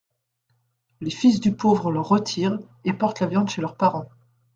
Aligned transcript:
Les 1.01 1.11
fils 1.11 1.39
du 1.39 1.53
pauvre 1.55 1.91
l'en 1.91 2.01
retirent 2.01 2.57
et 2.85 2.93
portent 2.93 3.19
la 3.19 3.27
viande 3.27 3.51
chez 3.51 3.61
leurs 3.61 3.75
parents. 3.77 4.09